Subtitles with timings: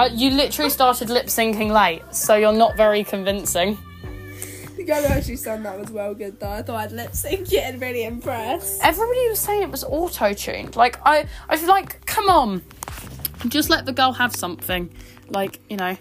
[0.00, 3.76] Uh, you literally started lip syncing late, so you're not very convincing.
[4.78, 6.48] The girl who actually sung that was well good though.
[6.48, 8.80] I thought I'd lip sync it and really impress.
[8.82, 10.74] Everybody was saying it was auto tuned.
[10.74, 12.62] Like I, I was like, come on,
[13.48, 14.90] just let the girl have something.
[15.28, 15.98] Like you know,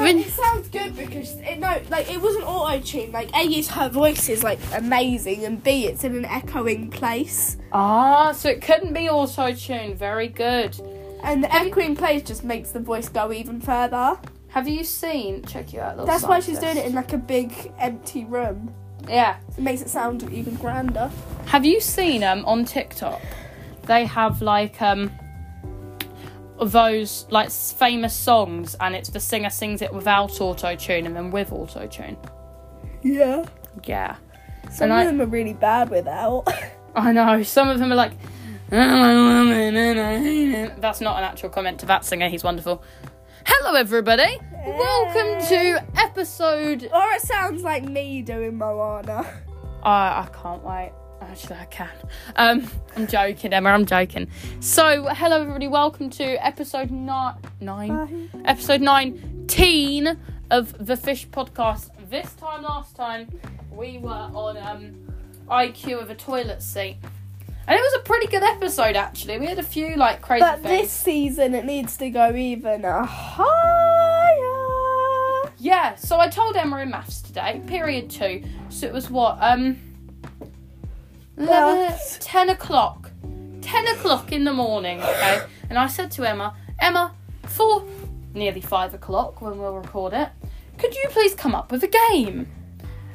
[0.00, 3.12] No, it sounds good because it, no, like it wasn't auto tune.
[3.12, 7.58] Like A is her voice is like amazing, and B it's in an echoing place,
[7.70, 9.98] ah, so it couldn't be auto tuned.
[9.98, 10.80] Very good.
[11.22, 14.18] And the echoing place just makes the voice go even further.
[14.48, 15.42] Have you seen?
[15.44, 15.92] Check you out.
[15.92, 18.74] little That's why she's doing it in like a big empty room.
[19.08, 19.36] Yeah.
[19.56, 21.10] It makes it sound even grander.
[21.46, 23.20] Have you seen um on TikTok?
[23.86, 25.10] They have like um
[26.62, 31.30] those like famous songs, and it's the singer sings it without auto tune and then
[31.30, 32.16] with auto tune.
[33.02, 33.46] Yeah.
[33.84, 34.16] Yeah,
[34.70, 36.44] Some And of I- them are really bad without.
[36.96, 37.42] I know.
[37.44, 38.12] Some of them are like.
[40.80, 42.28] That's not an actual comment to that singer.
[42.28, 42.82] He's wonderful.
[43.44, 44.38] Hello, everybody.
[44.64, 46.88] Welcome to episode.
[46.92, 49.26] or it sounds like me doing Moana.
[49.82, 50.92] I I can't wait.
[51.20, 51.90] Actually, I can.
[52.36, 53.70] Um, I'm joking, Emma.
[53.70, 54.28] I'm joking.
[54.60, 55.66] So, hello, everybody.
[55.68, 58.30] Welcome to episode ni- nine.
[58.44, 60.16] Episode nineteen
[60.50, 61.90] of the Fish Podcast.
[62.08, 63.28] This time, last time,
[63.72, 64.94] we were on um,
[65.48, 66.96] IQ of a toilet seat,
[67.68, 68.96] and it was a pretty good episode.
[68.96, 70.82] Actually, we had a few like crazy But things.
[70.82, 74.26] this season it needs to go even higher.
[75.58, 78.42] Yeah, so I told Emma in maths today, period two.
[78.70, 79.76] So it was what, um,
[81.36, 83.10] 11, 10 o'clock.
[83.62, 85.42] 10 o'clock in the morning, okay?
[85.68, 87.84] And I said to Emma, Emma, for
[88.34, 90.28] nearly 5 o'clock when we'll record it,
[90.78, 92.48] could you please come up with a game?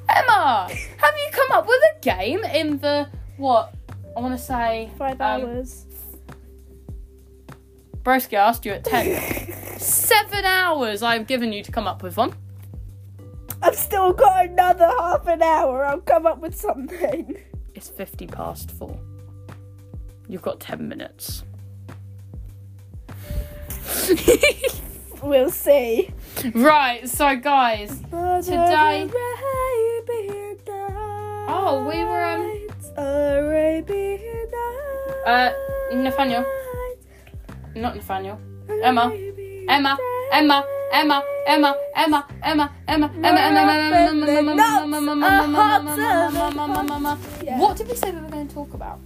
[0.08, 3.74] Emma, have you come up with a game in the, what,
[4.16, 5.86] I want to say, Five um, hours.
[8.04, 9.78] Broski asked you at 10.
[9.80, 12.34] Seven hours I've given you to come up with one.
[13.62, 15.86] I've still got another half an hour.
[15.86, 17.38] I'll come up with something.
[17.74, 18.98] It's 50 past four.
[20.28, 21.44] You've got 10 minutes.
[25.24, 26.12] We'll see.
[26.54, 29.10] right, so guys, Today-
[31.48, 32.65] Oh, we were, um,
[32.98, 34.48] Arabian
[35.26, 35.52] uh,
[35.94, 36.46] Nathaniel.
[37.76, 38.40] not Nathaniel.
[38.84, 39.12] Emma.
[39.68, 39.98] Emma.
[40.32, 40.64] Emma.
[40.94, 41.24] Emma.
[41.44, 41.76] Emma.
[41.96, 42.28] Emma.
[42.44, 42.72] Emma.
[42.88, 43.12] Emma.
[43.24, 43.52] Emma.
[46.44, 47.20] Emma.
[47.44, 47.60] Yeah.
[47.60, 49.00] What did we say we were going to talk about?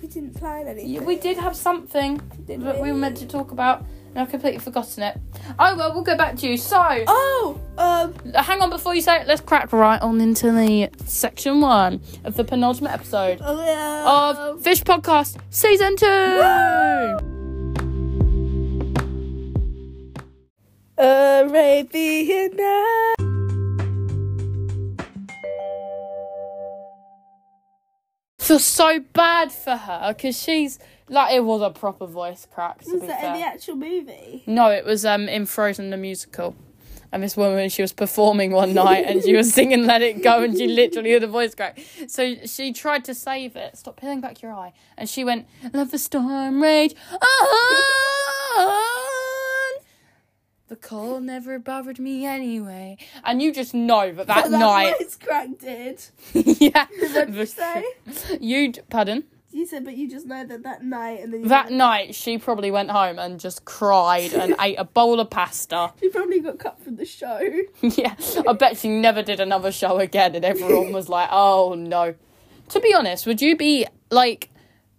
[0.00, 1.04] We didn't plan anything.
[1.04, 2.90] We did have something that we?
[2.90, 3.84] were meant to talk about,
[4.14, 5.18] and I've completely forgotten it.
[5.58, 6.56] Oh well, we'll go back to you.
[6.56, 9.26] So, Oh, um, hang on before you say it.
[9.26, 14.50] Let's crack right on into the section one of the penultimate episode oh yeah.
[14.50, 16.06] of Fish Podcast Season Two.
[20.98, 23.21] Arabian Nights.
[28.52, 32.82] Feel so bad for her because she's like it was a proper voice crack.
[32.82, 33.32] To Was be that fair.
[33.34, 34.42] in the actual movie?
[34.46, 36.54] No, it was um in Frozen the musical.
[37.10, 40.42] And this woman, she was performing one night and she was singing Let It Go
[40.42, 41.78] and she literally had a voice crack.
[42.08, 43.78] So she tried to save it.
[43.78, 44.74] Stop peeling back your eye.
[44.98, 48.11] And she went, Let the storm rage on.
[50.72, 52.96] The cold never bothered me anyway.
[53.24, 54.94] And you just know that that, that night.
[54.98, 56.02] voice crack did.
[56.32, 56.86] yeah.
[56.98, 57.84] What you say?
[58.40, 59.24] You, pardon?
[59.50, 62.38] You said, but you just know that that night and then you That night, she
[62.38, 65.92] probably went home and just cried and ate a bowl of pasta.
[66.00, 67.38] She probably got cut from the show.
[67.82, 68.14] Yeah,
[68.48, 72.14] I bet she never did another show again, and everyone was like, "Oh no."
[72.70, 74.48] To be honest, would you be like,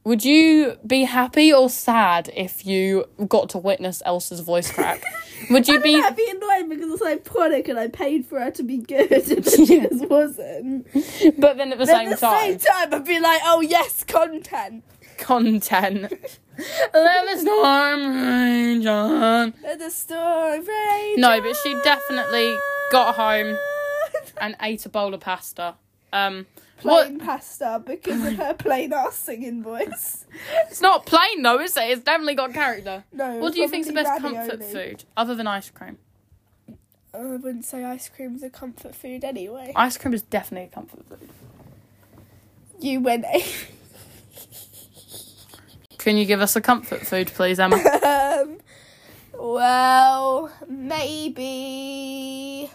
[0.04, 5.02] would you be happy or sad if you got to witness Elsa's voice crack?
[5.50, 5.96] Would you be?
[5.96, 9.46] I'd be annoyed because it's iconic and I paid for her to be good and
[9.46, 9.88] she Yeah.
[9.88, 10.88] just wasn't.
[11.40, 14.04] But then at the same at the time, same time, I'd be like, oh yes,
[14.04, 14.84] content.
[15.18, 16.12] content.
[16.94, 19.54] Let the storm rage on.
[19.64, 22.56] Let the story rage No, but she definitely
[22.92, 23.58] got home
[24.40, 25.76] and ate a bowl of pasta.
[26.12, 26.46] Um,
[26.82, 27.08] what?
[27.08, 30.26] plain pasta because of her plain ass singing voice.
[30.68, 31.84] It's not plain though, is it?
[31.84, 33.04] It's definitely got character.
[33.14, 33.38] No.
[33.38, 35.98] What do you think's the best comfort food other than ice cream?
[37.14, 39.72] I wouldn't say ice cream's a comfort food anyway.
[39.76, 41.30] Ice cream is definitely a comfort food.
[42.80, 43.26] You went.
[46.00, 47.76] Can you give us a comfort food, please, Emma?
[48.44, 48.58] um,
[49.40, 52.72] well, maybe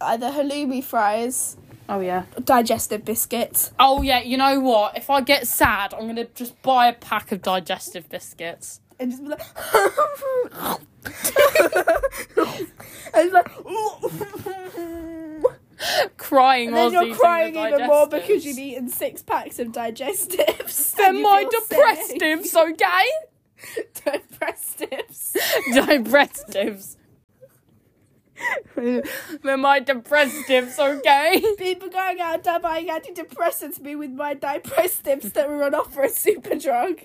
[0.00, 2.24] either halloumi fries, oh yeah.
[2.44, 3.72] digestive biscuits.
[3.78, 4.20] Oh yeah.
[4.20, 4.96] You know what?
[4.96, 8.80] If I get sad, I'm gonna just buy a pack of digestive biscuits.
[8.98, 9.40] and just be like,
[13.14, 13.50] and like,
[16.16, 20.94] Crying and then you're crying the even more because you've eaten six packs of digestives.
[20.98, 23.06] You my depressives, okay?
[24.56, 25.08] sick.
[25.72, 26.96] Depressives.
[28.76, 31.42] They're my depressives, okay?
[31.58, 36.10] People going out and buying antidepressants me with my dipressives that were on offer at
[36.10, 37.04] Superdrug.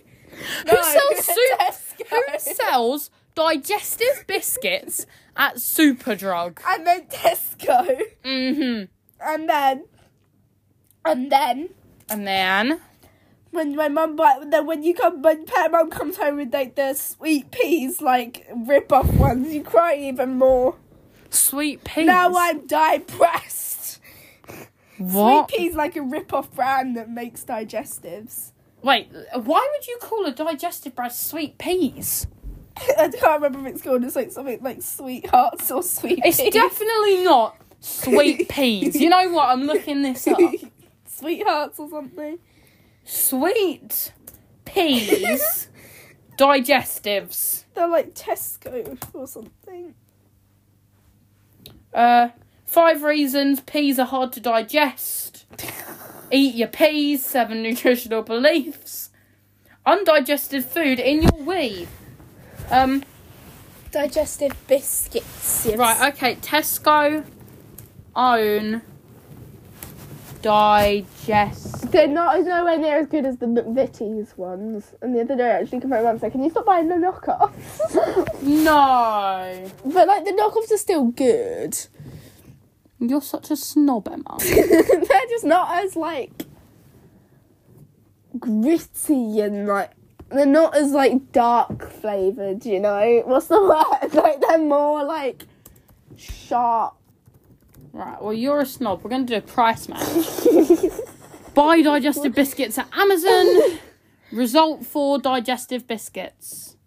[0.69, 1.29] Who sells?
[1.59, 2.07] Tesco.
[2.09, 5.05] Who sells digestive biscuits
[5.35, 6.59] at Superdrug?
[6.67, 8.01] And then Tesco.
[8.23, 8.85] Mm-hmm.
[9.19, 9.85] And then,
[11.05, 11.69] and then,
[12.09, 12.81] And then
[13.51, 16.75] when my mum, buy- then when you come, when pet mum comes home with like
[16.75, 20.75] the sweet peas, like rip off ones, you cry even more.
[21.33, 22.05] Sweet peas.
[22.07, 23.99] Now I'm depressed.
[24.97, 25.49] what?
[25.49, 28.51] Sweet peas like a rip off brand that makes digestives.
[28.83, 32.27] Wait, why would you call a digestive brand sweet peas?
[32.97, 34.03] I can't remember if it's called.
[34.03, 36.53] It's like something like sweethearts or sweet It's peas.
[36.53, 38.99] definitely not sweet peas.
[38.99, 39.49] You know what?
[39.49, 40.39] I'm looking this up.
[41.07, 42.37] sweethearts or something.
[43.03, 44.11] Sweet
[44.65, 45.69] peas
[46.37, 47.63] digestives.
[47.73, 49.95] They're like Tesco or something.
[51.97, 52.29] Uh,
[52.67, 55.45] five reasons peas are hard to digest.
[56.31, 57.25] Eat your peas.
[57.25, 59.09] Seven nutritional beliefs.
[59.83, 61.87] Undigested food in your wee.
[62.69, 63.03] Um.
[63.89, 65.65] Digestive biscuits.
[65.65, 65.77] Yes.
[65.77, 66.13] Right.
[66.13, 66.35] Okay.
[66.35, 67.25] Tesco
[68.15, 68.81] own
[70.41, 71.76] digest.
[71.97, 74.93] They're not nowhere near as good as the McVitie's ones.
[75.01, 78.43] And the other day, I actually, my mum said, "Can you stop buying the knockoffs?"
[78.43, 79.71] No.
[79.83, 81.75] but like the knockoffs are still good.
[82.99, 84.37] You're such a snob, Emma.
[84.39, 86.31] They're just not as like
[88.39, 89.91] gritty and like
[90.29, 92.63] they're not as like dark flavored.
[92.63, 94.13] You know what's the word?
[94.13, 95.45] Like they're more like
[96.15, 96.93] sharp.
[97.91, 98.21] Right.
[98.21, 99.03] Well, you're a snob.
[99.03, 100.05] We're gonna do a price match.
[101.57, 103.79] Buy digestive biscuits at Amazon.
[104.31, 106.77] Result for digestive biscuits.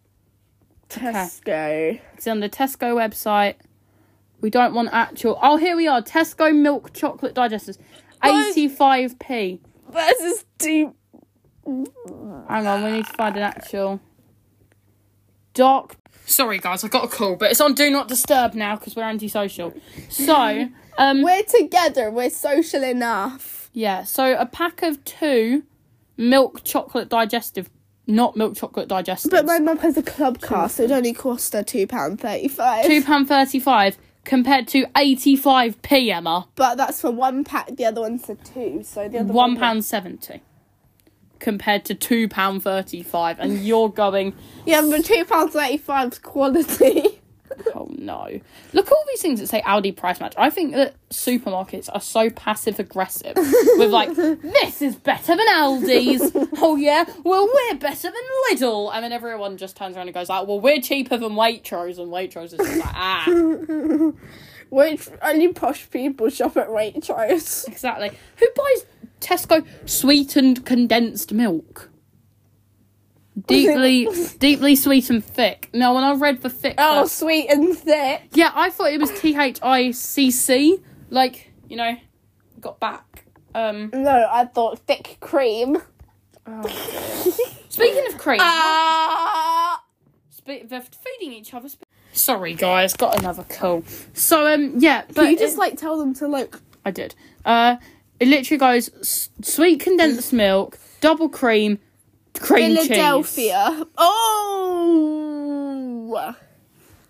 [0.89, 2.01] Tesco.
[2.15, 3.57] It's on the Tesco website.
[4.41, 5.41] We don't want actual.
[5.43, 6.01] Oh, here we are.
[6.01, 7.79] Tesco milk chocolate digestives.
[8.23, 9.59] 85p.
[9.93, 10.91] This is deep.
[11.67, 14.01] Hang on, we need to find an actual.
[15.53, 15.97] Dark.
[16.27, 19.03] Sorry, guys, I got a call, but it's on Do Not Disturb now because we're
[19.03, 19.75] antisocial.
[20.09, 22.09] So, um, We're together.
[22.13, 23.60] We're social enough.
[23.73, 25.65] Yeah, so a pack of two
[26.17, 27.71] milk chocolate digestive,
[28.07, 29.31] not milk chocolate digestive.
[29.31, 32.85] But my mum has a Clubcard, so it only cost her two pound thirty five.
[32.87, 36.11] two pound thirty-five compared to eighty-five p.
[36.11, 37.77] Emma, But that's for one pack.
[37.77, 38.83] The other one's for two.
[38.83, 40.43] So the other one one pound seventy
[41.39, 44.35] compared to two pound thirty-five, and you're going.
[44.67, 47.20] Yeah, but two pounds thirty five is quality.
[47.75, 48.41] Oh no!
[48.73, 50.35] Look at all these things that say Aldi price match.
[50.37, 56.33] I think that supermarkets are so passive aggressive with like, this is better than Aldi's.
[56.61, 60.29] oh yeah, well we're better than Lidl, and then everyone just turns around and goes
[60.29, 63.27] like, well we're cheaper than Waitrose, and Waitrose is just like, ah,
[64.71, 67.67] Which only posh people shop at Waitrose.
[67.67, 68.13] exactly.
[68.37, 68.87] Who buys
[69.21, 71.90] Tesco sweetened condensed milk?
[73.47, 75.71] Deeply, deeply sweet and thick.
[75.73, 78.23] No, when I read the thick, Oh, first- sweet and thick.
[78.35, 80.79] Yeah, I thought it was T H I C C.
[81.11, 81.97] Like, you know,
[82.61, 83.25] got back.
[83.55, 85.79] Um No, I thought thick cream.
[87.69, 89.83] speaking of cream, Ah.
[90.31, 91.69] spe- they're feeding each other.
[91.69, 93.85] Spe- Sorry guys, got another call.
[94.15, 96.57] So um yeah, but But you just it- like tell them to like.
[96.85, 97.15] I did.
[97.45, 97.77] Uh
[98.19, 101.79] it literally goes s- sweet condensed milk, double cream,
[102.41, 102.89] cream cheese.
[102.89, 103.87] Philadelphia.
[103.97, 105.27] Oh.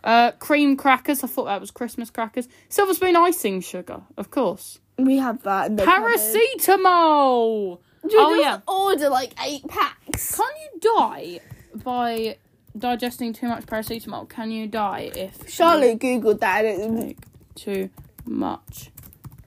[0.03, 2.49] Uh cream crackers, I thought that was Christmas crackers.
[2.69, 4.79] Silver spoon icing sugar, of course.
[4.99, 6.17] We have that in the cupboard.
[6.17, 7.79] Paracetamol.
[8.03, 8.61] Dude, oh just yeah.
[8.67, 10.37] Order like eight packs.
[10.37, 11.41] Can you die
[11.75, 12.37] by
[12.77, 14.29] digesting too much paracetamol?
[14.29, 17.17] Can you die if Charlotte googled that and it,
[17.55, 17.91] too
[18.25, 18.91] much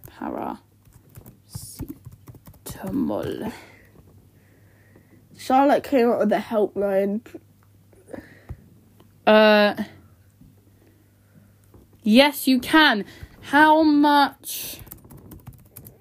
[0.08, 0.60] paracetamol?
[5.44, 7.20] Charlotte came up with a helpline.
[9.28, 9.84] Uh,
[12.02, 13.04] yes, you can.
[13.42, 14.80] How much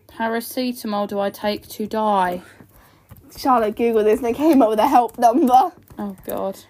[0.07, 2.43] paracetamol do I take to die?
[3.37, 5.73] Charlotte googled this and they came up with a help number.
[5.99, 6.61] Oh God.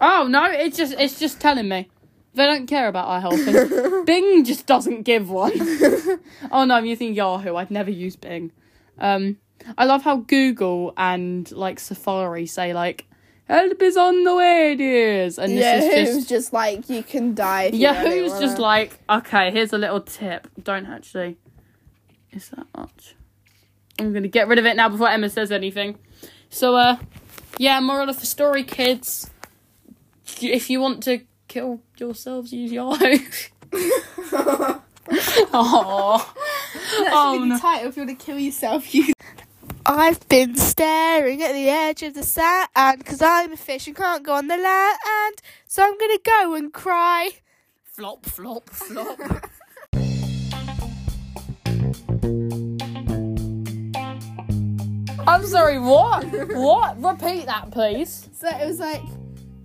[0.00, 1.88] Oh no, it's just it's just telling me.
[2.36, 4.04] They don't care about our health.
[4.06, 5.52] Bing just doesn't give one.
[6.52, 7.56] oh no, I'm using Yahoo.
[7.56, 8.52] I'd never use Bing.
[8.98, 9.38] Um,
[9.78, 13.06] I love how Google and like Safari say like
[13.48, 17.70] help is on the way, dears, and this is just just like you can die.
[17.72, 18.60] Yeah, really who's just wanna.
[18.60, 20.46] like okay, here's a little tip.
[20.62, 21.38] Don't actually.
[22.32, 23.14] Is that much?
[23.98, 25.98] I'm gonna get rid of it now before Emma says anything.
[26.50, 26.98] So uh,
[27.56, 29.30] yeah, moral of the story, kids.
[30.42, 32.96] If you want to kill yourselves, use your.
[35.08, 36.26] That
[37.12, 37.58] Oh, should be no.
[37.58, 38.92] title if you want to kill yourself.
[38.94, 39.12] You.
[39.84, 44.24] I've been staring at the edge of the sand because I'm a fish and can't
[44.24, 45.36] go on the land, and
[45.68, 47.30] so I'm gonna go and cry.
[47.84, 49.18] Flop, flop, flop.
[55.28, 56.24] I'm sorry, what?
[56.54, 57.02] What?
[57.02, 58.28] Repeat that, please.
[58.32, 59.00] So it was like,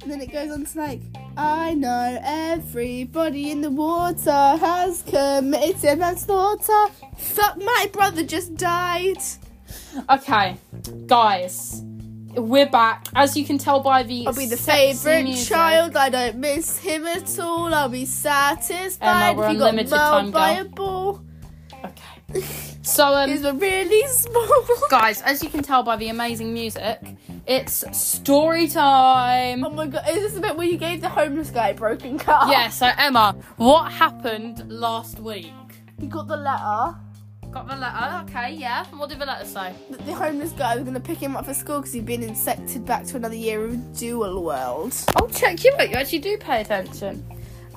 [0.01, 1.01] and then it goes on to like,
[1.37, 6.87] I know everybody in the water has committed manslaughter.
[7.17, 9.21] Fuck, my brother just died.
[10.09, 10.57] Okay,
[11.05, 11.81] guys,
[12.35, 13.07] we're back.
[13.15, 15.95] As you can tell by the I'll be the favourite music- child.
[15.95, 17.73] I don't miss him at all.
[17.73, 20.65] I'll be satisfied Emma, if you got mauled by girl.
[20.65, 21.21] a ball.
[21.85, 22.45] Okay.
[22.81, 24.65] So um, a really small.
[24.89, 26.99] guys, as you can tell by the amazing music,
[27.47, 29.65] it's story time.
[29.65, 32.17] Oh my god, is this the bit where you gave the homeless guy a broken
[32.17, 32.51] car?
[32.51, 32.69] Yeah.
[32.69, 35.51] So Emma, what happened last week?
[35.99, 36.97] He got the letter.
[37.51, 38.23] Got the letter.
[38.29, 38.53] Okay.
[38.55, 38.85] Yeah.
[38.95, 39.73] What did the letter say?
[39.89, 42.23] that The homeless guy was going to pick him up for school because he'd been
[42.23, 44.95] insected back to another year of dual world.
[45.17, 45.89] Oh, check you out.
[45.89, 47.25] You actually do pay attention.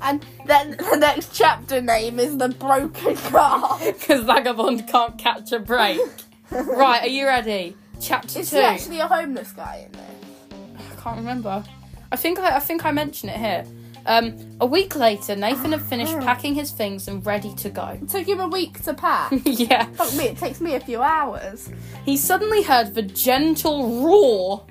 [0.00, 3.78] And then the next chapter name is The Broken Car.
[3.85, 5.99] Because Vagabond can't catch a break.
[6.50, 7.76] right, are you ready?
[8.05, 8.57] Chapter Is two.
[8.57, 10.59] there actually a homeless guy in there?
[10.79, 11.65] I can't remember.
[12.13, 13.65] I think I, I think I mentioned it here.
[14.07, 17.87] Um, a week later, Nathan had finished packing his things and ready to go.
[17.89, 19.33] It took him a week to pack.
[19.47, 19.87] yeah.
[19.93, 21.71] Fuck me, it takes me a few hours.
[22.05, 24.67] He suddenly heard the gentle roar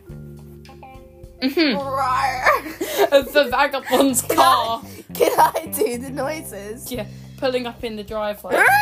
[1.42, 3.10] mhm, Right.
[3.12, 4.84] of the vagabond's car.
[5.16, 6.92] Can I do the noises?
[6.92, 8.63] Yeah, pulling up in the driveway.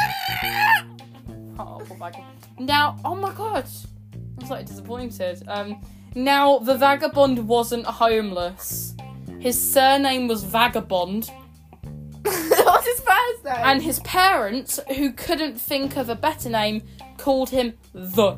[1.60, 2.26] Oh, poor vagabond.
[2.60, 3.66] Now, oh my god,
[4.42, 5.44] I'm slightly disappointed.
[5.48, 5.82] Um,
[6.16, 8.96] now the vagabond wasn't homeless.
[9.40, 11.32] His surname was Vagabond,
[12.24, 13.56] What's his first name?
[13.58, 16.84] and his parents, who couldn't think of a better name,
[17.18, 18.38] called him the,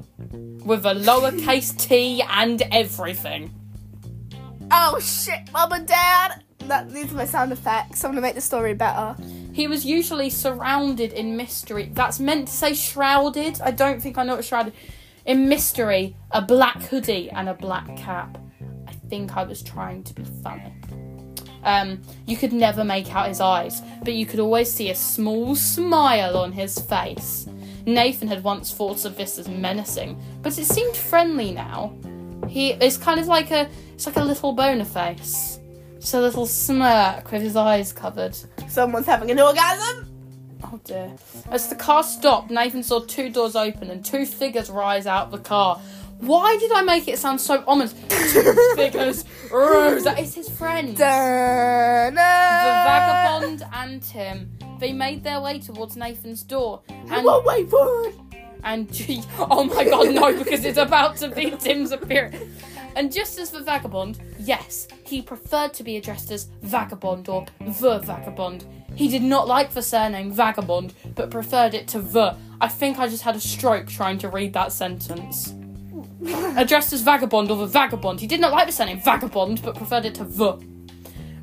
[0.64, 3.54] with a lowercase t and everything.
[4.72, 6.44] oh shit, mum and dad.
[6.60, 8.04] That these are my sound effects.
[8.06, 9.18] I'm gonna make the story better.
[9.52, 11.90] He was usually surrounded in mystery.
[11.94, 13.60] That's meant to say shrouded.
[13.62, 14.74] I don't think I know what shrouded.
[15.26, 18.38] In mystery, a black hoodie and a black cap.
[18.88, 20.74] I think I was trying to be funny.
[21.64, 25.56] Um, you could never make out his eyes, but you could always see a small
[25.56, 27.48] smile on his face.
[27.86, 31.94] Nathan had once thought of this as menacing, but it seemed friendly now.
[32.50, 35.60] He it's kind of like a it's like a little boner face.
[36.00, 38.38] Just a little smirk with his eyes covered.
[38.68, 40.13] Someone's having an orgasm.
[40.64, 41.12] Oh dear.
[41.50, 45.32] As the car stopped, Nathan saw two doors open and two figures rise out of
[45.32, 45.80] the car.
[46.20, 47.94] Why did I make it sound so ominous?
[48.32, 50.06] Two figures rose.
[50.06, 50.96] That is his friend.
[50.96, 51.04] The
[52.16, 54.50] vagabond and Tim.
[54.80, 56.82] They made their way towards Nathan's door.
[56.88, 58.16] And, Well, wait for it.
[58.64, 62.38] and gee, oh my god, no, because it's about to be Tim's appearance.
[62.96, 68.00] And just as the vagabond, yes, he preferred to be addressed as vagabond or the
[68.00, 68.66] vagabond.
[68.96, 72.36] He did not like the surname vagabond, but preferred it to the.
[72.62, 75.54] I think I just had a stroke trying to read that sentence.
[76.56, 78.20] addressed as vagabond or the vagabond.
[78.22, 80.58] He did not like the surname vagabond, but preferred it to the.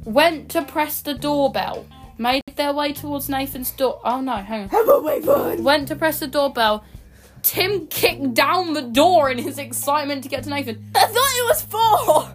[0.05, 1.85] Went to press the doorbell.
[2.17, 4.01] Made their way towards Nathan's door.
[4.05, 5.61] Oh no, hang on Well, wait for it.
[5.61, 6.85] went to press the doorbell.
[7.43, 10.91] Tim kicked down the door in his excitement to get to Nathan.
[10.95, 12.29] I thought it was four.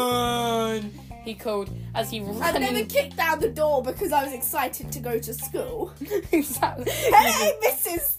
[0.00, 0.92] Nathan!
[1.24, 2.86] He called as he I ran never in.
[2.86, 5.92] kicked down the door because I was excited to go to school.
[6.32, 6.90] exactly.
[6.90, 8.16] Hey, Mrs.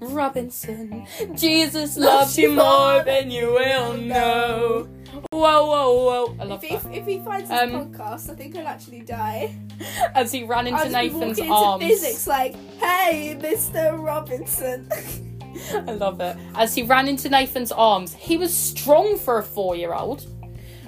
[0.00, 4.88] Robinson, Jesus loves you more than you will know.
[5.30, 6.36] Whoa, whoa, whoa!
[6.40, 6.94] I love If that.
[6.94, 9.54] if he finds this Um, podcast, I think I'll actually die.
[10.14, 11.82] As he ran into I'll just be Nathan's walking arms.
[11.82, 14.02] into physics like, hey, Mr.
[14.02, 14.88] Robinson.
[15.74, 16.36] I love it.
[16.56, 20.26] As he ran into Nathan's arms, he was strong for a four-year-old.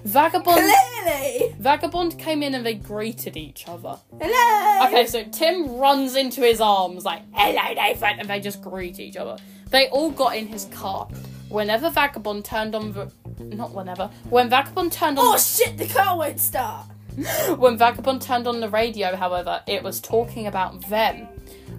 [0.04, 0.60] Vagabond.
[0.60, 1.54] Clearly.
[1.58, 3.98] Vagabond came in and they greeted each other.
[4.20, 4.86] Hello.
[4.88, 9.16] Okay, so Tim runs into his arms like, hello, Nathan, and they just greet each
[9.16, 9.36] other.
[9.70, 11.08] They all got in his car.
[11.48, 13.10] Whenever Vagabond turned on the.
[13.42, 14.10] Not whenever.
[14.28, 15.24] When Vagabond turned on.
[15.26, 16.86] Oh shit, the car won't start.
[17.58, 21.28] When Vagabond turned on the radio, however, it was talking about them.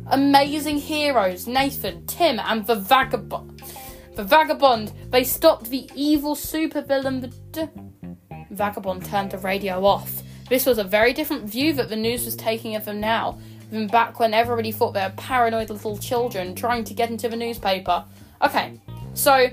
[0.08, 3.62] amazing heroes, Nathan, Tim, and the Vagabond.
[4.15, 7.20] The Vagabond, they stopped the evil supervillain.
[7.22, 7.27] The
[7.65, 7.72] D-
[8.55, 10.24] Vagabond turned the radio off.
[10.50, 13.39] This was a very different view that the news was taking of them now
[13.71, 17.35] than back when everybody thought they were paranoid little children trying to get into the
[17.35, 18.05] newspaper.
[18.41, 18.79] Okay,
[19.13, 19.50] so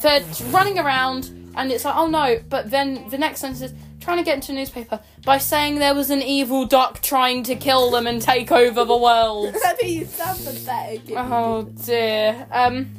[0.00, 1.26] they're running around,
[1.56, 4.52] and it's like, oh no, but then the next sentence is trying to get into
[4.52, 8.52] a newspaper by saying there was an evil duck trying to kill them and take
[8.52, 9.54] over the world.
[10.06, 11.14] Sound pathetic.
[11.16, 12.46] Oh dear.
[12.52, 12.90] Um,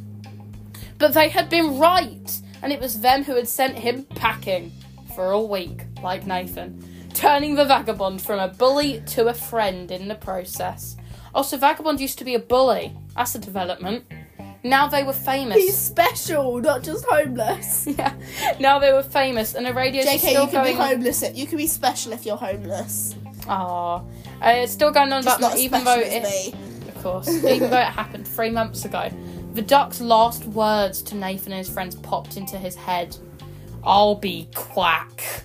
[0.98, 4.74] but they had been right, and it was them who had sent him packing
[5.20, 6.82] for a week, like Nathan,
[7.14, 10.96] turning the vagabond from a bully to a friend in the process.
[11.36, 12.96] Also, vagabond used to be a bully.
[13.18, 14.06] That's a development.
[14.64, 15.58] Now they were famous.
[15.58, 17.86] He's special, not just homeless.
[17.98, 18.14] yeah.
[18.62, 20.04] Now they were famous, and the radio.
[20.04, 20.78] JK, still you can be going.
[20.78, 20.88] on.
[20.88, 21.22] homeless.
[21.34, 23.18] You can be special if you're homeless.
[23.46, 24.04] Ah, Uh,
[24.44, 26.54] it's still going on Just about not even though it.
[26.88, 27.28] Of course.
[27.28, 29.10] Even though it happened three months ago.
[29.54, 33.18] The duck's last words to Nathan and his friends popped into his head.
[33.84, 35.44] I'll be quack.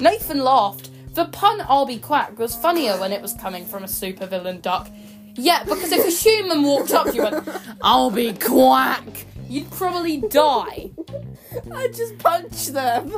[0.00, 0.90] Nathan laughed.
[1.14, 4.88] The pun I'll be quack was funnier when it was coming from a supervillain duck.
[5.34, 7.48] Yeah, because if a human walked up to you and
[7.82, 9.04] I'll be quack,
[9.48, 10.90] you'd probably die.
[11.74, 13.12] I'd just punch them.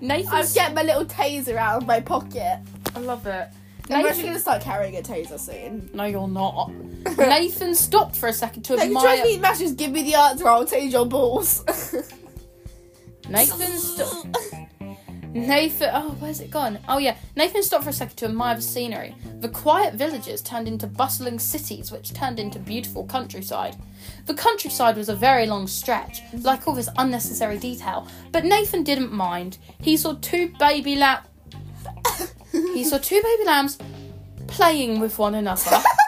[0.00, 2.58] Nathan I get my little taser out of my pocket.
[2.94, 3.48] I love it.
[3.90, 5.90] I'm actually gonna start carrying a taser soon.
[5.92, 6.70] no, you're not.
[7.18, 9.34] Nathan stopped for a second to Like, you try admire.
[9.34, 11.64] to matches, give me the answer, I'll tase your balls.
[13.28, 14.36] Nathan stopped.
[15.34, 16.78] Nathan, oh, where's it gone?
[16.88, 19.14] Oh yeah, Nathan stopped for a second to admire the scenery.
[19.40, 23.76] The quiet villages turned into bustling cities, which turned into beautiful countryside.
[24.26, 29.12] The countryside was a very long stretch, like all this unnecessary detail, but Nathan didn't
[29.12, 29.56] mind.
[29.80, 31.22] He saw two baby lamb.
[32.52, 33.78] he saw two baby lambs
[34.48, 35.78] playing with one another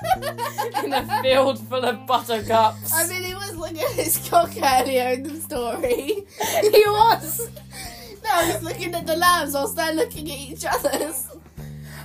[0.84, 2.92] in a field full of buttercups.
[2.92, 6.26] I mean, he was looking at his cock earlier in the story.
[6.62, 7.50] he was.
[8.22, 11.28] Now he's looking at the lambs whilst they're looking at each other's.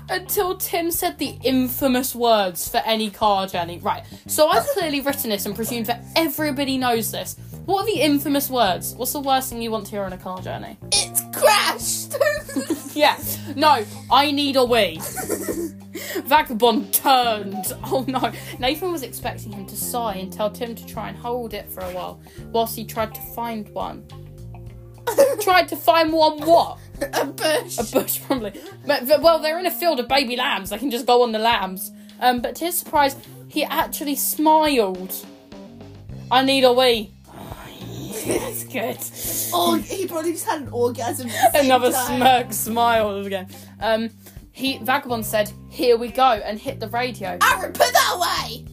[0.08, 3.80] Until Tim said the infamous words for any car journey.
[3.80, 7.38] Right, so I've clearly written this and presumed that everybody knows this.
[7.66, 8.94] What are the infamous words?
[8.94, 10.78] What's the worst thing you want to hear on a car journey?
[10.92, 12.16] It's crashed!
[12.96, 13.20] Yeah,
[13.58, 15.02] no, I need a wee.
[16.26, 17.74] Vagabond turned.
[17.86, 18.32] Oh no.
[18.60, 21.82] Nathan was expecting him to sigh and tell Tim to try and hold it for
[21.82, 22.20] a while,
[22.52, 24.06] whilst he tried to find one.
[25.40, 26.80] tried to find one what?
[27.14, 27.78] a bush.
[27.78, 28.60] A bush, probably.
[28.86, 30.72] But, but, well, they're in a field of baby lambs.
[30.72, 31.92] They can just go on the lambs.
[32.20, 33.16] Um, but to his surprise,
[33.48, 35.14] he actually smiled.
[36.32, 37.12] I need a wee.
[38.26, 38.98] That's good.
[39.54, 41.30] Oh, he probably just had an orgasm.
[41.30, 43.48] At the same Another smirk smile again.
[43.80, 44.10] Um,
[44.56, 47.38] he Vagabond said, "Here we go," and hit the radio.
[47.44, 48.66] Aaron, put that away!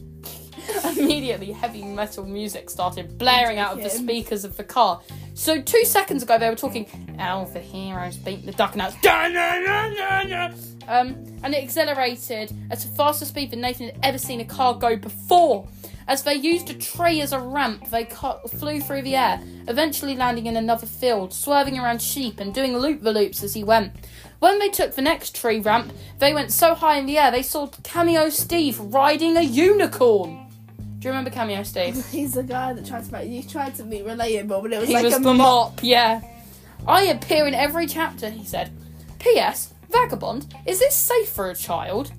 [0.97, 5.01] Immediately, heavy metal music started blaring out of the speakers of the car.
[5.33, 6.87] So two seconds ago, they were talking,
[7.19, 10.55] "Oh, the heroes beat the duck," and now it's "Dun, dun, dun, dun, dun."
[10.87, 14.73] um, and it accelerated at a faster speed than Nathan had ever seen a car
[14.75, 15.67] go before.
[16.07, 20.15] As they used a tree as a ramp, they cut, flew through the air, eventually
[20.15, 23.93] landing in another field, swerving around sheep and doing loop the loops as he went.
[24.43, 27.43] When they took the next tree ramp, they went so high in the air they
[27.43, 30.47] saw Cameo Steve riding a unicorn.
[30.99, 32.05] Do you remember Cameo Steve?
[32.11, 34.89] He's the guy that tried to make you tried to be relatable, but it was
[34.89, 35.75] He like was a the mop.
[35.75, 36.19] mop, yeah.
[36.85, 38.69] I appear in every chapter, he said.
[39.19, 39.73] P.S.
[39.89, 42.11] Vagabond, is this safe for a child?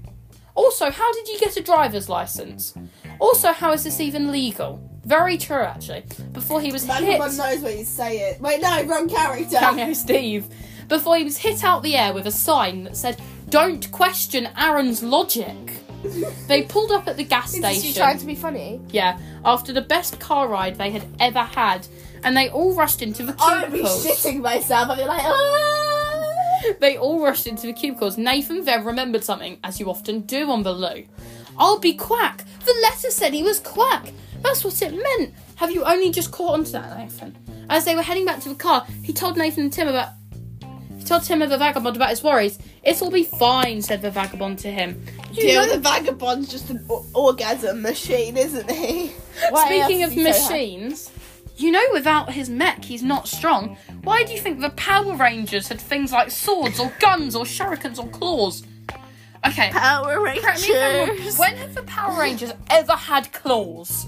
[0.55, 2.73] Also, how did you get a driver's license?
[3.19, 4.81] Also, how is this even legal?
[5.05, 6.05] Very true, actually.
[6.33, 6.97] Before he was hit.
[7.03, 8.41] Everyone knows what he's saying.
[8.41, 9.59] Wait, no, wrong character.
[9.59, 10.49] Cameo Steve.
[10.89, 15.03] Before he was hit out the air with a sign that said, Don't question Aaron's
[15.03, 15.57] logic.
[16.49, 17.89] They pulled up at the gas Is station.
[17.89, 18.79] you trying to be funny?
[18.91, 21.87] Yeah, after the best car ride they had ever had,
[22.23, 24.05] and they all rushed into the I would be cubicles.
[24.07, 24.91] shitting myself.
[24.91, 26.21] I'd be like, ah!
[26.81, 28.19] They all rushed into the cubicles.
[28.19, 31.05] Nathan then remembered something, as you often do on the loo.
[31.59, 32.45] I'll be quack.
[32.67, 34.13] The letter said he was quack.
[34.43, 35.33] That's what it meant.
[35.57, 37.35] Have you only just caught on to that, Nathan?
[37.71, 40.11] As they were heading back to the car, he told Nathan and Tim about.
[41.05, 42.59] He told Tim of the vagabond about his worries.
[42.83, 45.05] It'll be fine, said the vagabond to him.
[45.35, 49.09] You Deal, know- the vagabond's just an o- orgasm machine, isn't he?
[49.51, 51.11] Why Speaking of is he so machines,
[51.59, 53.77] you know without his mech he's not strong.
[54.03, 57.99] Why do you think the Power Rangers had things like swords or guns or shurikens
[57.99, 58.63] or claws?
[59.47, 61.09] Okay, Power correct me if I'm wrong.
[61.19, 61.39] Rangers.
[61.39, 64.07] When have the Power Rangers ever had claws?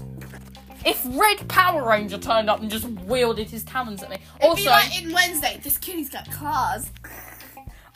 [0.85, 4.15] If Red Power Ranger turned up and just wielded his talons at me.
[4.15, 6.89] It'd be Also, like in Wednesday, this kitty's got claws.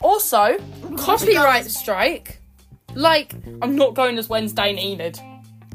[0.00, 0.56] also,
[0.98, 2.40] copyright strike.
[2.94, 5.18] Like, I'm not going as Wednesday and Enid.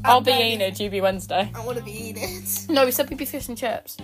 [0.06, 1.50] I'll be very- Enid, you be Wednesday.
[1.56, 2.44] I want to be Enid.
[2.70, 3.98] No, we said we'd be fish and chips.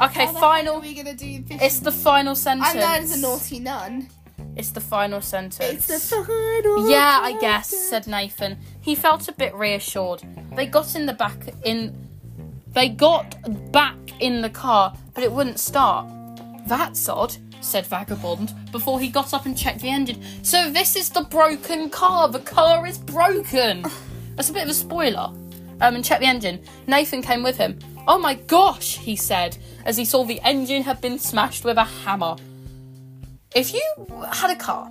[0.00, 0.74] Okay, How the final.
[0.80, 1.42] heck Are we gonna do?
[1.44, 2.70] Fish It's the final sentence.
[2.70, 4.08] I'm known as a naughty nun.
[4.56, 5.88] It's the final sentence.
[5.88, 6.90] It's the final.
[6.90, 8.58] Yeah, I guess, said Nathan.
[8.80, 10.22] He felt a bit reassured.
[10.56, 12.08] They got in the back in
[12.72, 13.36] they got
[13.72, 16.06] back in the car, but it wouldn't start.
[16.66, 20.22] That's odd, said Vagabond, before he got up and checked the engine.
[20.42, 22.28] So this is the broken car.
[22.28, 23.84] The car is broken.
[24.36, 25.30] That's a bit of a spoiler.
[25.80, 26.62] Um, and check the engine.
[26.86, 27.78] Nathan came with him.
[28.06, 31.84] Oh my gosh, he said, as he saw the engine had been smashed with a
[31.84, 32.36] hammer.
[33.54, 33.82] If you
[34.32, 34.90] had a car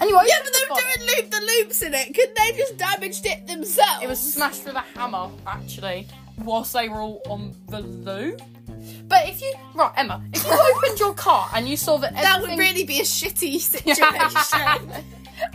[0.00, 2.14] Anyway, Yeah, but they were doing loop the loops in it.
[2.14, 4.02] Couldn't they just damaged it themselves?
[4.02, 6.06] It was smashed with a hammer, actually,
[6.44, 8.36] whilst they were all on the loo.
[9.08, 12.40] But if you right, Emma, if you opened your car and you saw that That
[12.40, 14.92] would really be a shitty situation.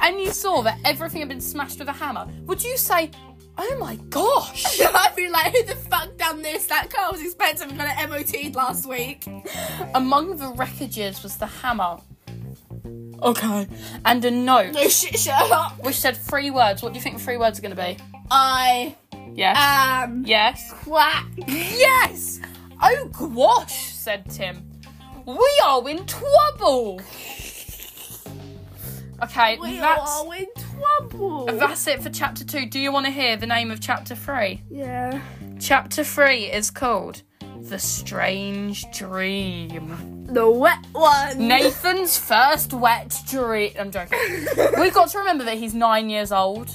[0.02, 3.12] and you saw that everything had been smashed with a hammer, would you say,
[3.58, 4.80] "Oh my gosh"?
[4.82, 6.68] I'd be like, who the fuck done this?
[6.68, 9.26] That car was expensive and got it MOT'd last week.
[9.96, 11.98] Among the wreckages was the hammer.
[13.24, 13.68] Okay,
[14.04, 15.82] and a note No shit, shut up.
[15.84, 16.84] which said three words.
[16.84, 17.98] What do you think the three words are going to be?
[18.30, 18.96] I
[19.36, 19.58] Yes.
[19.60, 20.74] am yes.
[20.84, 21.26] quack.
[21.38, 22.40] Yes!
[22.82, 24.64] Oh gosh, said Tim.
[25.26, 27.02] We are in trouble!
[29.24, 31.46] Okay, We that's, are in trouble.
[31.46, 32.66] that's it for chapter two.
[32.66, 34.62] Do you want to hear the name of chapter three?
[34.70, 35.22] yeah.
[35.60, 37.22] Chapter three is called
[37.62, 40.26] The Strange Dream.
[40.28, 41.48] The wet one.
[41.48, 43.72] Nathan's first wet dream.
[43.80, 44.20] I'm joking.
[44.80, 46.70] We've got to remember that he's nine years old.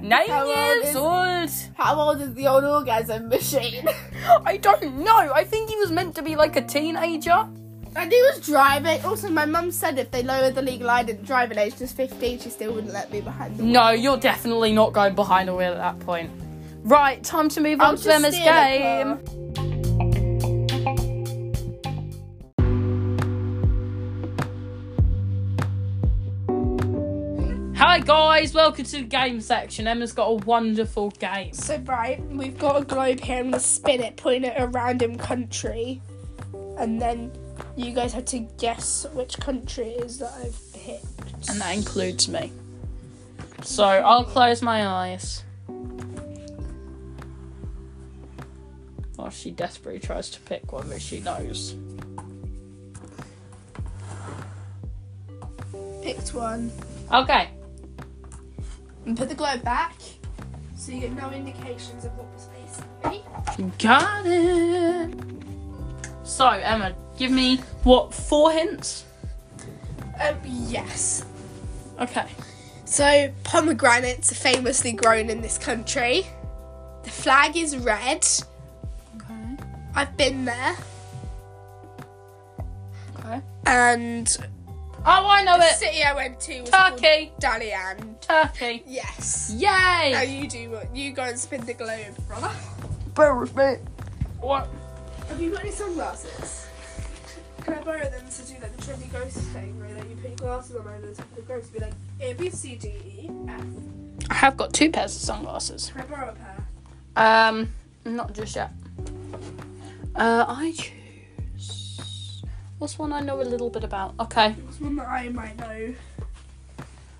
[0.00, 1.74] Nine How old years is- old!
[1.76, 3.88] How old is the old orgasm machine?
[4.46, 5.32] I don't know.
[5.34, 7.48] I think he was meant to be like a teenager.
[7.96, 9.04] and he was driving.
[9.04, 12.38] Also, my mum said if they lowered the legal age and driving age to 15,
[12.38, 13.72] she still wouldn't let me behind the wheel.
[13.72, 16.30] No, you're definitely not going behind a wheel at that point.
[16.84, 19.47] Right, time to move I'll on to Emma's the game.
[27.78, 29.86] Hi guys, welcome to the game section.
[29.86, 31.52] Emma's got a wonderful game.
[31.52, 33.36] So, right, we've got a globe here.
[33.36, 36.02] I'm going to spin it, putting it at a random country.
[36.76, 37.30] And then
[37.76, 41.48] you guys have to guess which country it is that I've picked.
[41.50, 42.50] And that includes me.
[43.62, 45.44] So I'll close my eyes.
[49.14, 51.76] While she desperately tries to pick one that she knows.
[56.02, 56.72] Picked one.
[57.14, 57.50] Okay.
[59.08, 59.94] And put the globe back.
[60.76, 63.72] So you get no indications of what was facing me.
[63.78, 65.14] Got it.
[66.24, 69.06] So, Emma, give me what, four hints?
[70.20, 71.24] Um, yes.
[71.98, 72.26] Okay.
[72.84, 76.26] So, pomegranates are famously grown in this country.
[77.02, 78.26] The flag is red.
[79.16, 79.56] Okay.
[79.94, 80.76] I've been there.
[83.20, 83.40] Okay.
[83.64, 84.36] And
[85.10, 85.76] Oh, I know the it.
[85.76, 87.32] city I went to was called Turkey.
[87.40, 88.20] Dalyan.
[88.20, 88.82] Turkey.
[88.86, 89.50] Yes.
[89.56, 90.12] Yay!
[90.12, 92.50] Now you do what you go and spin the globe, brother.
[93.14, 93.76] Bear with me.
[94.38, 94.68] What?
[95.28, 96.66] Have you got any sunglasses?
[97.62, 100.28] Can I borrow them to do like the trendy ghost thing where like, you put
[100.28, 102.76] your glasses on over the top of the ghost and be like A B C
[102.76, 103.64] D E F.
[104.28, 105.90] I have got two pairs of sunglasses.
[105.90, 107.48] Can I borrow a pair?
[107.48, 107.68] Um,
[108.04, 108.72] not just yet.
[110.14, 110.97] Uh, I choose.
[112.78, 114.14] What's one I know a little bit about?
[114.20, 114.52] Okay.
[114.52, 115.94] What's one that I might know?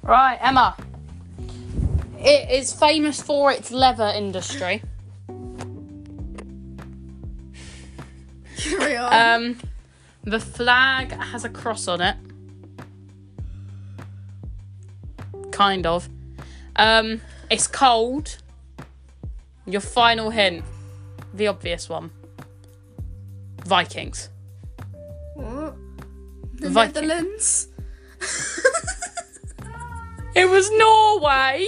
[0.02, 0.76] Right, Emma.
[2.18, 4.82] It is famous for its leather industry.
[8.56, 9.12] Carry on.
[9.12, 9.58] Um,
[10.22, 12.16] the flag has a cross on it.
[15.50, 16.08] Kind of.
[16.76, 18.38] Um, it's cold.
[19.66, 20.64] Your final hint.
[21.34, 22.10] The obvious one.
[23.64, 24.28] Vikings.
[26.58, 27.08] The Viking.
[27.08, 27.68] Netherlands.
[30.34, 31.66] It was Norway.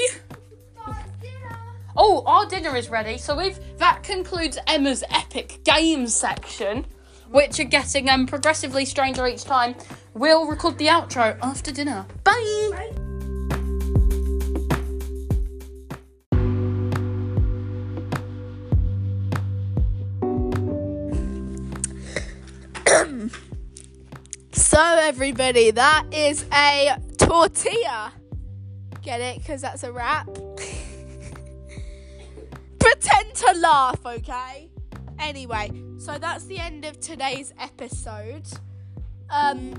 [1.97, 3.19] Oh, our dinner is ready.
[3.19, 6.87] So we've that concludes Emma's epic games section,
[7.31, 9.75] which are getting um progressively stranger each time.
[10.15, 12.07] We'll record the outro after dinner.
[12.23, 12.71] Bye.
[12.71, 13.10] Bye.
[25.11, 28.13] Everybody, that is a tortilla.
[29.03, 29.39] Get it?
[29.39, 30.27] Because that's a wrap.
[32.79, 34.71] Pretend to laugh, okay?
[35.19, 38.47] Anyway, so that's the end of today's episode.
[39.31, 39.75] Um,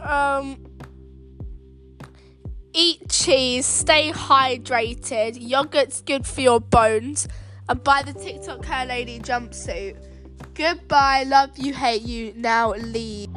[0.00, 0.56] um,
[2.74, 5.38] eat cheese, stay hydrated.
[5.40, 7.28] Yogurt's good for your bones.
[7.68, 9.96] And buy the TikTok hair lady jumpsuit.
[10.54, 12.32] Goodbye, love you, hate you.
[12.34, 13.28] Now leave.